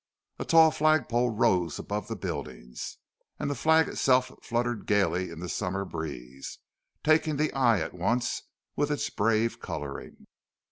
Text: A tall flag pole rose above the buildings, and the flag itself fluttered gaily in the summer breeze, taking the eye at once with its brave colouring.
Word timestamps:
A 0.39 0.45
tall 0.45 0.71
flag 0.71 1.07
pole 1.07 1.29
rose 1.29 1.77
above 1.77 2.07
the 2.07 2.15
buildings, 2.15 2.97
and 3.37 3.51
the 3.51 3.53
flag 3.53 3.87
itself 3.87 4.31
fluttered 4.41 4.87
gaily 4.87 5.29
in 5.29 5.41
the 5.41 5.47
summer 5.47 5.85
breeze, 5.85 6.57
taking 7.03 7.37
the 7.37 7.53
eye 7.53 7.81
at 7.81 7.93
once 7.93 8.41
with 8.75 8.89
its 8.89 9.11
brave 9.11 9.59
colouring. 9.59 10.25